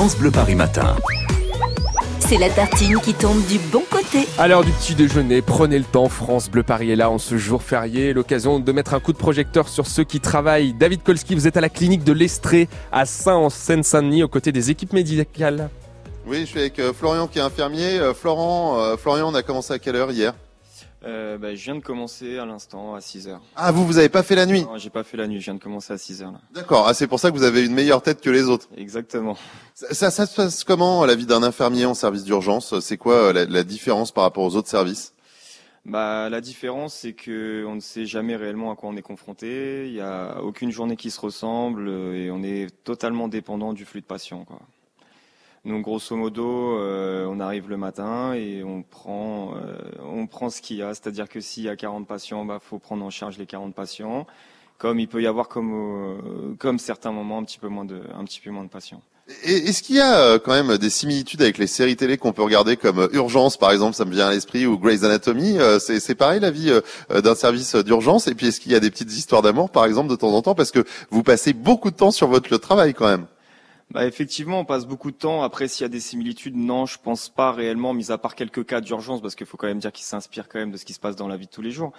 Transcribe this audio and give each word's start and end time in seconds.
France 0.00 0.16
Bleu 0.16 0.30
Paris 0.30 0.54
Matin. 0.54 0.96
C'est 2.20 2.38
la 2.38 2.48
tartine 2.48 2.98
qui 3.02 3.12
tombe 3.12 3.44
du 3.44 3.58
bon 3.58 3.82
côté. 3.90 4.26
À 4.38 4.48
l'heure 4.48 4.64
du 4.64 4.72
petit 4.72 4.94
déjeuner, 4.94 5.42
prenez 5.42 5.78
le 5.78 5.84
temps. 5.84 6.08
France 6.08 6.50
Bleu 6.50 6.62
Paris 6.62 6.90
est 6.90 6.96
là 6.96 7.10
en 7.10 7.18
ce 7.18 7.36
jour 7.36 7.62
férié. 7.62 8.14
L'occasion 8.14 8.60
de 8.60 8.72
mettre 8.72 8.94
un 8.94 9.00
coup 9.00 9.12
de 9.12 9.18
projecteur 9.18 9.68
sur 9.68 9.86
ceux 9.86 10.04
qui 10.04 10.18
travaillent. 10.18 10.72
David 10.72 11.02
Kolski, 11.02 11.34
vous 11.34 11.46
êtes 11.46 11.58
à 11.58 11.60
la 11.60 11.68
clinique 11.68 12.02
de 12.02 12.14
l'Estrée 12.14 12.66
à 12.92 13.04
Saint 13.04 13.36
en 13.36 13.50
Seine-Saint-Denis 13.50 14.22
aux 14.22 14.28
côtés 14.28 14.52
des 14.52 14.70
équipes 14.70 14.94
médicales. 14.94 15.68
Oui, 16.26 16.40
je 16.40 16.46
suis 16.46 16.60
avec 16.60 16.78
euh, 16.78 16.94
Florian 16.94 17.26
qui 17.26 17.38
est 17.38 17.42
infirmier. 17.42 17.98
Euh, 17.98 18.14
Florent, 18.14 18.80
euh, 18.80 18.96
Florian, 18.96 19.28
on 19.30 19.34
a 19.34 19.42
commencé 19.42 19.74
à 19.74 19.78
quelle 19.78 19.96
heure 19.96 20.12
hier? 20.12 20.32
Euh, 21.02 21.38
bah, 21.38 21.54
je 21.54 21.64
viens 21.64 21.74
de 21.76 21.80
commencer 21.80 22.38
à 22.38 22.44
l'instant 22.44 22.94
à 22.94 23.00
6 23.00 23.28
heures. 23.28 23.40
Ah, 23.56 23.72
vous, 23.72 23.86
vous 23.86 23.96
avez 23.96 24.10
pas 24.10 24.22
fait 24.22 24.34
la 24.34 24.44
nuit? 24.44 24.64
Non, 24.64 24.76
j'ai 24.76 24.90
pas 24.90 25.02
fait 25.02 25.16
la 25.16 25.26
nuit, 25.26 25.40
je 25.40 25.44
viens 25.46 25.54
de 25.54 25.62
commencer 25.62 25.92
à 25.94 25.98
6 25.98 26.22
heures 26.22 26.32
là. 26.32 26.40
D'accord. 26.52 26.86
Ah, 26.86 26.92
c'est 26.94 27.06
pour 27.06 27.18
ça 27.18 27.30
que 27.30 27.36
vous 27.36 27.42
avez 27.44 27.64
une 27.64 27.72
meilleure 27.72 28.02
tête 28.02 28.20
que 28.20 28.28
les 28.28 28.44
autres. 28.44 28.68
Exactement. 28.76 29.36
Ça, 29.74 29.94
ça, 29.94 30.10
ça 30.10 30.26
se 30.26 30.36
passe 30.36 30.62
comment 30.64 31.06
la 31.06 31.14
vie 31.14 31.24
d'un 31.26 31.42
infirmier 31.42 31.86
en 31.86 31.94
service 31.94 32.24
d'urgence? 32.24 32.78
C'est 32.80 32.98
quoi 32.98 33.14
euh, 33.14 33.32
la, 33.32 33.44
la 33.46 33.62
différence 33.64 34.12
par 34.12 34.24
rapport 34.24 34.44
aux 34.44 34.56
autres 34.56 34.68
services? 34.68 35.14
Bah, 35.86 36.28
la 36.28 36.42
différence, 36.42 36.92
c'est 36.94 37.14
que 37.14 37.64
on 37.66 37.76
ne 37.76 37.80
sait 37.80 38.04
jamais 38.04 38.36
réellement 38.36 38.70
à 38.70 38.76
quoi 38.76 38.90
on 38.90 38.96
est 38.96 39.02
confronté. 39.02 39.86
Il 39.86 39.94
y 39.94 40.00
a 40.02 40.42
aucune 40.42 40.70
journée 40.70 40.96
qui 40.96 41.10
se 41.10 41.20
ressemble 41.20 41.88
euh, 41.88 42.14
et 42.14 42.30
on 42.30 42.42
est 42.42 42.68
totalement 42.84 43.28
dépendant 43.28 43.72
du 43.72 43.86
flux 43.86 44.02
de 44.02 44.06
patients. 44.06 44.44
Quoi. 44.44 44.60
Donc, 45.64 45.82
grosso 45.82 46.16
modo, 46.16 46.78
euh, 46.78 47.26
on 47.28 47.38
arrive 47.38 47.68
le 47.68 47.76
matin 47.76 48.32
et 48.32 48.64
on 48.64 48.82
prend, 48.82 49.54
euh, 49.56 49.76
on 50.02 50.26
prend 50.26 50.48
ce 50.48 50.62
qu'il 50.62 50.78
y 50.78 50.82
a. 50.82 50.94
C'est-à-dire 50.94 51.28
que 51.28 51.40
s'il 51.40 51.64
y 51.64 51.68
a 51.68 51.76
40 51.76 52.06
patients, 52.06 52.44
bah, 52.46 52.58
faut 52.62 52.78
prendre 52.78 53.04
en 53.04 53.10
charge 53.10 53.36
les 53.38 53.46
40 53.46 53.74
patients. 53.74 54.26
Comme 54.78 54.98
il 54.98 55.08
peut 55.08 55.20
y 55.20 55.26
avoir, 55.26 55.48
comme, 55.48 55.72
euh, 55.74 56.54
comme 56.58 56.78
certains 56.78 57.12
moments, 57.12 57.38
un 57.38 57.44
petit 57.44 57.58
peu 57.58 57.68
moins 57.68 57.84
de, 57.84 58.00
un 58.18 58.24
petit 58.24 58.40
peu 58.40 58.50
moins 58.50 58.64
de 58.64 58.70
patients. 58.70 59.02
Est-ce 59.44 59.82
qu'il 59.82 59.96
y 59.96 60.00
a 60.00 60.16
euh, 60.18 60.38
quand 60.38 60.52
même 60.52 60.76
des 60.78 60.90
similitudes 60.90 61.42
avec 61.42 61.58
les 61.58 61.66
séries 61.66 61.96
télé 61.96 62.16
qu'on 62.16 62.32
peut 62.32 62.42
regarder 62.42 62.76
comme 62.76 62.98
euh, 62.98 63.08
Urgence, 63.12 63.56
par 63.56 63.70
exemple, 63.70 63.94
ça 63.94 64.04
me 64.04 64.12
vient 64.12 64.26
à 64.26 64.32
l'esprit, 64.32 64.66
ou 64.66 64.78
Grey's 64.78 65.04
Anatomy 65.04 65.58
Euh, 65.58 65.78
C'est 65.78 66.14
pareil 66.14 66.40
la 66.40 66.50
vie 66.50 66.72
d'un 67.10 67.34
service 67.34 67.76
d'urgence? 67.76 68.26
Et 68.26 68.34
puis 68.34 68.48
est-ce 68.48 68.60
qu'il 68.60 68.72
y 68.72 68.74
a 68.74 68.80
des 68.80 68.90
petites 68.90 69.12
histoires 69.12 69.42
d'amour, 69.42 69.70
par 69.70 69.84
exemple, 69.84 70.08
de 70.10 70.16
temps 70.16 70.32
en 70.32 70.42
temps? 70.42 70.54
Parce 70.54 70.70
que 70.70 70.84
vous 71.10 71.22
passez 71.22 71.52
beaucoup 71.52 71.90
de 71.90 71.96
temps 71.96 72.10
sur 72.10 72.28
votre 72.28 72.56
travail 72.56 72.94
quand 72.94 73.06
même. 73.06 73.26
Bah 73.92 74.06
effectivement, 74.06 74.60
on 74.60 74.64
passe 74.64 74.86
beaucoup 74.86 75.10
de 75.10 75.16
temps. 75.16 75.42
Après, 75.42 75.66
s'il 75.66 75.82
y 75.82 75.86
a 75.86 75.88
des 75.88 75.98
similitudes, 76.00 76.56
non, 76.56 76.86
je 76.86 76.96
pense 77.02 77.28
pas 77.28 77.50
réellement, 77.50 77.92
mis 77.92 78.12
à 78.12 78.18
part 78.18 78.36
quelques 78.36 78.64
cas 78.64 78.80
d'urgence, 78.80 79.20
parce 79.20 79.34
qu'il 79.34 79.46
faut 79.46 79.56
quand 79.56 79.66
même 79.66 79.80
dire 79.80 79.90
qu'ils 79.90 80.04
s'inspirent 80.04 80.48
quand 80.48 80.60
même 80.60 80.70
de 80.70 80.76
ce 80.76 80.84
qui 80.84 80.92
se 80.92 81.00
passe 81.00 81.16
dans 81.16 81.26
la 81.26 81.36
vie 81.36 81.46
de 81.46 81.50
tous 81.50 81.62
les 81.62 81.72
jours. 81.72 81.92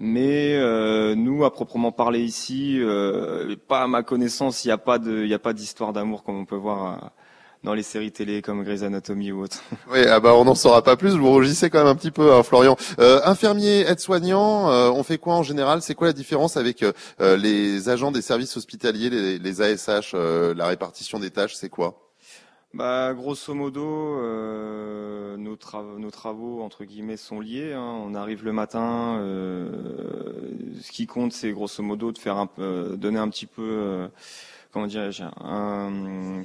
Mais 0.00 0.54
euh, 0.56 1.14
nous, 1.14 1.44
à 1.44 1.52
proprement 1.52 1.92
parler 1.92 2.20
ici, 2.20 2.78
euh, 2.80 3.54
pas 3.68 3.82
à 3.82 3.86
ma 3.86 4.02
connaissance, 4.02 4.64
il 4.64 4.68
n'y 4.68 4.72
a 4.72 4.78
pas 4.78 4.98
de, 4.98 5.24
il 5.24 5.32
a 5.34 5.38
pas 5.38 5.52
d'histoire 5.52 5.92
d'amour 5.92 6.24
comme 6.24 6.36
on 6.36 6.46
peut 6.46 6.56
voir 6.56 6.94
euh, 7.04 7.08
dans 7.62 7.74
les 7.74 7.82
séries 7.82 8.10
télé 8.12 8.40
comme 8.42 8.62
Grey's 8.64 8.82
Anatomy 8.82 9.32
ou 9.32 9.42
autre. 9.42 9.62
Oui, 9.92 10.00
ah 10.08 10.18
bah 10.20 10.34
on 10.34 10.44
n'en 10.44 10.54
saura 10.54 10.82
pas 10.82 10.96
plus. 10.96 11.10
Vous 11.16 11.30
rougissez 11.30 11.68
quand 11.70 11.78
même 11.78 11.86
un 11.88 11.94
petit 11.94 12.10
peu, 12.10 12.32
hein, 12.32 12.42
Florian. 12.42 12.76
Euh, 12.98 13.20
infirmier, 13.24 13.80
aide-soignant, 13.86 14.70
euh, 14.70 14.90
on 14.90 15.02
fait 15.02 15.18
quoi 15.18 15.34
en 15.34 15.42
général? 15.42 15.82
C'est 15.82 15.94
quoi 15.94 16.06
la 16.06 16.12
différence 16.14 16.56
avec 16.56 16.82
euh, 16.82 16.92
euh, 17.20 17.36
les 17.36 17.88
agents 17.88 18.12
des 18.12 18.22
services 18.22 18.56
hospitaliers, 18.56 19.10
les, 19.10 19.38
les 19.38 19.60
ASH 19.62 20.12
euh, 20.14 20.54
La 20.54 20.66
répartition 20.66 21.18
des 21.18 21.30
tâches, 21.30 21.54
c'est 21.54 21.68
quoi? 21.68 22.06
Bah, 22.72 23.12
grosso 23.14 23.52
modo, 23.52 23.82
euh, 23.84 25.36
nos, 25.36 25.56
tra- 25.56 25.98
nos 25.98 26.12
travaux 26.12 26.62
entre 26.62 26.84
guillemets 26.84 27.16
sont 27.16 27.40
liés. 27.40 27.72
hein. 27.72 28.00
On 28.06 28.14
arrive 28.14 28.44
le 28.44 28.52
matin. 28.52 29.16
euh, 29.18 29.70
ce 30.80 30.92
qui 30.92 31.06
compte, 31.06 31.32
c'est 31.32 31.50
grosso 31.50 31.82
modo 31.82 32.12
de 32.12 32.18
faire 32.18 32.36
un 32.36 32.46
peu, 32.46 32.94
donner 32.96 33.18
un 33.18 33.28
petit 33.28 33.46
peu, 33.46 33.62
euh, 33.62 34.08
comment 34.72 34.86
dirais-je, 34.86 35.24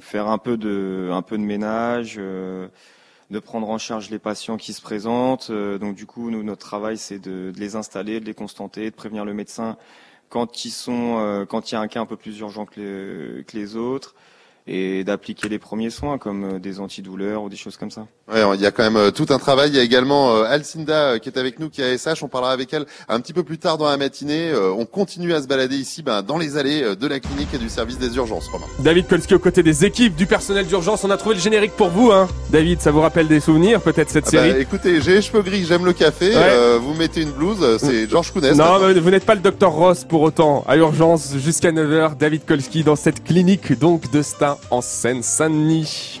faire 0.00 0.28
un 0.28 0.38
peu 0.38 0.56
de, 0.56 1.10
un 1.12 1.22
peu 1.22 1.38
de 1.38 1.42
ménage. 1.42 2.16
euh, 2.18 2.68
de 3.30 3.38
prendre 3.38 3.68
en 3.70 3.78
charge 3.78 4.10
les 4.10 4.18
patients 4.18 4.56
qui 4.56 4.72
se 4.72 4.80
présentent. 4.82 5.48
Euh, 5.50 5.78
donc 5.78 5.96
du 5.96 6.06
coup, 6.06 6.30
nous, 6.30 6.42
notre 6.42 6.60
travail, 6.66 6.98
c'est 6.98 7.18
de, 7.18 7.50
de 7.50 7.58
les 7.60 7.76
installer, 7.76 8.20
de 8.20 8.24
les 8.24 8.34
constater, 8.34 8.90
de 8.90 8.94
prévenir 8.94 9.24
le 9.24 9.34
médecin 9.34 9.76
quand 10.28 10.64
ils 10.64 10.70
sont, 10.70 11.18
euh, 11.18 11.44
quand 11.44 11.70
il 11.70 11.74
y 11.74 11.78
a 11.78 11.80
un 11.80 11.88
cas 11.88 12.00
un 12.00 12.06
peu 12.06 12.16
plus 12.16 12.38
urgent 12.40 12.66
que 12.66 12.80
les, 12.80 13.44
que 13.44 13.56
les 13.56 13.76
autres, 13.76 14.14
et 14.68 15.04
d'appliquer 15.04 15.48
les 15.48 15.58
premiers 15.58 15.90
soins 15.90 16.18
comme 16.18 16.44
euh, 16.56 16.58
des 16.58 16.80
antidouleurs 16.80 17.42
ou 17.44 17.48
des 17.48 17.56
choses 17.56 17.76
comme 17.76 17.90
ça. 17.90 18.06
Ouais, 18.32 18.42
il 18.54 18.60
y 18.60 18.66
a 18.66 18.72
quand 18.72 18.82
même 18.82 18.96
euh, 18.96 19.10
tout 19.12 19.26
un 19.30 19.38
travail. 19.38 19.70
Il 19.70 19.76
y 19.76 19.78
a 19.78 19.82
également 19.82 20.34
euh, 20.34 20.42
Alcinda 20.44 21.12
euh, 21.12 21.18
qui 21.18 21.28
est 21.28 21.38
avec 21.38 21.60
nous, 21.60 21.70
qui 21.70 21.82
est 21.82 22.06
ASH. 22.06 22.22
On 22.24 22.28
parlera 22.28 22.50
avec 22.52 22.72
elle 22.72 22.84
un 23.08 23.20
petit 23.20 23.32
peu 23.32 23.44
plus 23.44 23.58
tard 23.58 23.78
dans 23.78 23.88
la 23.88 23.96
matinée. 23.96 24.50
Euh, 24.50 24.72
on 24.76 24.84
continue 24.84 25.32
à 25.34 25.40
se 25.42 25.46
balader 25.46 25.76
ici, 25.76 26.02
ben, 26.02 26.22
dans 26.22 26.36
les 26.36 26.56
allées 26.56 26.82
euh, 26.82 26.96
de 26.96 27.06
la 27.06 27.20
clinique 27.20 27.48
et 27.54 27.58
du 27.58 27.68
service 27.68 27.98
des 27.98 28.16
urgences. 28.16 28.48
Romain. 28.48 28.66
David 28.80 29.06
Kolski 29.06 29.34
aux 29.34 29.38
côtés 29.38 29.62
des 29.62 29.84
équipes 29.84 30.16
du 30.16 30.26
personnel 30.26 30.66
d'urgence. 30.66 31.04
On 31.04 31.10
a 31.10 31.16
trouvé 31.16 31.36
le 31.36 31.40
générique 31.40 31.72
pour 31.72 31.90
vous, 31.90 32.10
hein. 32.10 32.26
David, 32.50 32.80
ça 32.80 32.90
vous 32.90 33.00
rappelle 33.00 33.28
des 33.28 33.38
souvenirs, 33.40 33.80
peut-être 33.80 34.10
cette 34.10 34.26
Ah 34.26 34.30
série? 34.30 34.52
bah, 34.52 34.58
écoutez, 34.58 35.00
j'ai 35.00 35.14
les 35.14 35.22
cheveux 35.22 35.42
gris, 35.42 35.64
j'aime 35.64 35.84
le 35.84 35.92
café. 35.92 36.30
Ouais. 36.30 36.34
euh, 36.36 36.78
vous 36.82 36.94
mettez 36.94 37.22
une 37.22 37.30
blouse, 37.30 37.58
euh, 37.62 37.78
c'est 37.78 38.08
Georges 38.10 38.32
Counès. 38.32 38.56
Non, 38.56 38.80
mais 38.80 38.94
vous 38.94 39.10
n'êtes 39.10 39.24
pas 39.26 39.34
le 39.36 39.40
docteur 39.42 39.70
Ross 39.72 40.02
pour 40.04 40.22
autant. 40.22 40.64
À 40.66 40.76
urgence, 40.76 41.34
jusqu'à 41.36 41.70
9h, 41.70 42.16
David 42.16 42.44
Kolski 42.44 42.82
dans 42.82 42.96
cette 42.96 43.22
clinique 43.22 43.78
donc 43.78 44.10
de 44.10 44.22
Stein 44.22 44.55
en 44.70 44.80
Seine-Saint-Denis. 44.80 46.12